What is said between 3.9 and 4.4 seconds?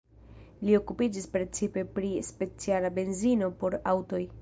aŭtoj.